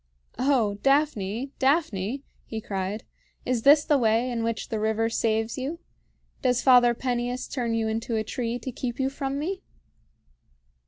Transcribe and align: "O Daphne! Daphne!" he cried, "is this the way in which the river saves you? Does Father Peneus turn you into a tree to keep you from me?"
"O 0.39 0.79
Daphne! 0.81 1.51
Daphne!" 1.59 2.23
he 2.47 2.59
cried, 2.59 3.03
"is 3.45 3.61
this 3.61 3.85
the 3.85 3.99
way 3.99 4.31
in 4.31 4.41
which 4.41 4.69
the 4.69 4.79
river 4.79 5.09
saves 5.11 5.59
you? 5.59 5.77
Does 6.41 6.63
Father 6.63 6.95
Peneus 6.95 7.47
turn 7.47 7.75
you 7.75 7.87
into 7.87 8.15
a 8.15 8.23
tree 8.23 8.57
to 8.57 8.71
keep 8.71 8.99
you 8.99 9.11
from 9.11 9.37
me?" 9.37 9.61